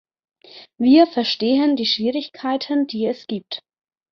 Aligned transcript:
Wir 0.79 1.05
verstehen 1.05 1.75
die 1.75 1.85
Schwierigkeiten, 1.85 2.87
die 2.87 3.05
es 3.05 3.27
gibt. 3.27 3.63